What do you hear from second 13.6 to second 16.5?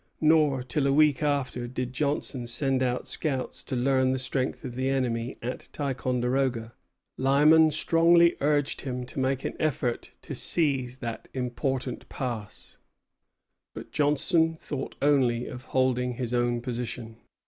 but Johnson thought only of holding his